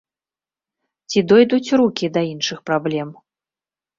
Ці 1.09 1.19
дойдуць 1.33 1.75
рукі 1.81 2.09
да 2.15 2.21
іншых 2.33 2.63
праблем? 2.69 3.09